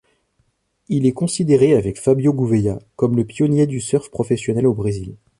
Il 0.87 1.05
est 1.05 1.11
considéré 1.13 1.75
avec 1.75 1.99
Fábio 1.99 2.33
Gouveia 2.33 2.79
comme 2.95 3.15
le 3.15 3.23
pionnier 3.23 3.67
du 3.67 3.79
surf 3.79 4.09
professionnel 4.09 4.65
au 4.65 4.73
Brésil. 4.73 5.15